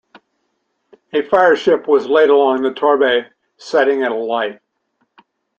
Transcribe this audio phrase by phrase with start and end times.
[1.13, 3.27] A fireship was laid alongside the "Torbay",
[3.59, 4.59] setting it alight.